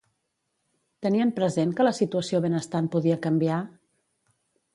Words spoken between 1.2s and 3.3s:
present que la situació benestant podia